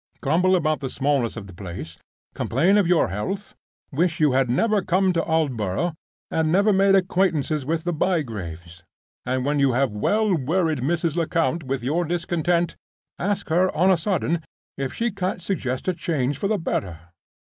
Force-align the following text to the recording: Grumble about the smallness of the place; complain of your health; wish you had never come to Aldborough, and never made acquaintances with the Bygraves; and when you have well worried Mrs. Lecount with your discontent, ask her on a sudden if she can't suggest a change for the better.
Grumble 0.19 0.55
about 0.55 0.79
the 0.79 0.89
smallness 0.89 1.37
of 1.37 1.45
the 1.45 1.53
place; 1.53 1.99
complain 2.33 2.75
of 2.75 2.87
your 2.87 3.09
health; 3.09 3.53
wish 3.91 4.19
you 4.19 4.31
had 4.31 4.49
never 4.49 4.81
come 4.81 5.13
to 5.13 5.21
Aldborough, 5.21 5.93
and 6.31 6.51
never 6.51 6.73
made 6.73 6.95
acquaintances 6.95 7.67
with 7.67 7.83
the 7.83 7.93
Bygraves; 7.93 8.81
and 9.27 9.45
when 9.45 9.59
you 9.59 9.73
have 9.73 9.91
well 9.91 10.35
worried 10.35 10.79
Mrs. 10.79 11.15
Lecount 11.15 11.63
with 11.65 11.83
your 11.83 12.03
discontent, 12.03 12.75
ask 13.19 13.49
her 13.49 13.69
on 13.77 13.91
a 13.91 13.95
sudden 13.97 14.43
if 14.75 14.91
she 14.91 15.11
can't 15.11 15.43
suggest 15.43 15.87
a 15.87 15.93
change 15.93 16.39
for 16.39 16.47
the 16.47 16.57
better. 16.57 17.01